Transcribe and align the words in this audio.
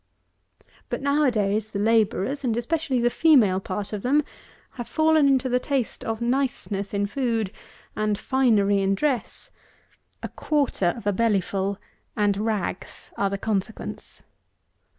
But, 0.89 1.03
now 1.03 1.23
a 1.25 1.29
days, 1.29 1.69
the 1.73 1.77
labourers, 1.77 2.43
and 2.43 2.57
especially 2.57 2.99
the 2.99 3.11
female 3.11 3.59
part 3.59 3.93
of 3.93 4.01
them, 4.01 4.23
have 4.71 4.87
fallen 4.87 5.27
into 5.27 5.47
the 5.47 5.59
taste 5.59 6.03
of 6.03 6.21
niceness 6.21 6.91
in 6.91 7.05
food 7.05 7.51
and 7.95 8.17
finery 8.17 8.81
in 8.81 8.95
dress; 8.95 9.51
a 10.23 10.27
quarter 10.27 10.95
of 10.97 11.05
a 11.05 11.13
bellyful 11.13 11.77
and 12.17 12.35
rags 12.37 13.11
are 13.15 13.29
the 13.29 13.37
consequence. 13.37 14.23